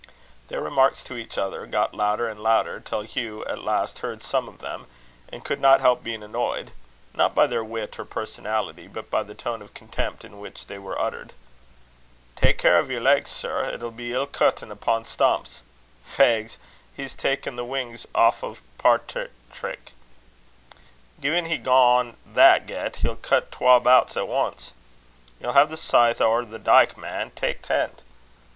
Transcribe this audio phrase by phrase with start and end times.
[0.47, 4.47] Their remarks to each other got louder and louder, till Hugh at last heard some
[4.49, 4.87] of them,
[5.29, 6.71] and could not help being annoyed,
[7.13, 10.79] not by their wit or personality, but by the tone of contempt in which they
[10.79, 11.33] were uttered.
[12.35, 13.63] "Tak' care o' yer legs, sir.
[13.65, 15.61] It'll be ill cuttin' upo' stumps."
[16.03, 16.57] "Fegs!
[16.97, 19.91] he's taen the wings aff o' a pairtrick."
[21.19, 24.73] "Gin he gang on that get, he'll cut twa bouts at ance."
[25.39, 27.29] "Ye'll hae the scythe ower the dyke, man.
[27.35, 28.01] Tak' tent."